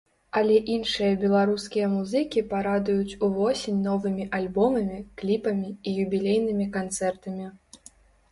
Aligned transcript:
Але 0.39 0.53
іншыя 0.75 1.17
беларускія 1.23 1.89
музыкі 1.97 2.41
парадуюць 2.53 3.17
увосень 3.27 3.77
новымі 3.89 4.25
альбомамі, 4.37 4.97
кліпамі 5.21 5.69
і 5.91 5.95
юбілейнымі 6.05 6.65
канцэртамі. 6.79 7.45